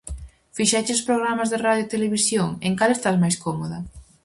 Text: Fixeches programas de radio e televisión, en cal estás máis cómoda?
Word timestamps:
Fixeches 0.57 1.05
programas 1.07 1.49
de 1.51 1.61
radio 1.65 1.83
e 1.85 1.91
televisión, 1.93 2.49
en 2.67 2.73
cal 2.79 2.91
estás 2.93 3.17
máis 3.23 3.35
cómoda? 3.45 3.79